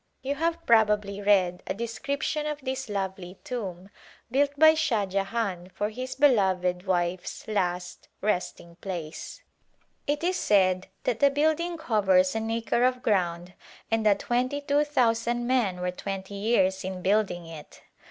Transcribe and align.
You 0.23 0.33
have 0.33 0.65
probably 0.65 1.21
read 1.21 1.61
a 1.67 1.75
description 1.75 2.47
of 2.47 2.59
this 2.61 2.89
lovely 2.89 3.37
tomb 3.43 3.91
built 4.31 4.49
by 4.57 4.73
Shah 4.73 5.05
Jahan 5.05 5.69
for 5.75 5.91
his 5.91 6.15
beloved 6.15 6.79
w^ife's 6.79 7.47
last 7.47 8.07
resting 8.19 8.77
place. 8.77 9.43
It 10.07 10.23
is 10.23 10.37
said 10.37 10.87
that 11.03 11.19
the 11.19 11.29
building 11.29 11.77
covers 11.77 12.33
an 12.33 12.49
acre 12.49 12.83
of 12.83 13.03
ground 13.03 13.53
and 13.91 14.03
that 14.03 14.17
twenty 14.17 14.59
two 14.61 14.83
thousand 14.85 15.45
men 15.45 15.79
were 15.81 15.91
twenty 15.91 16.33
years 16.33 16.83
in 16.83 17.03
building 17.03 17.45
it. 17.45 17.83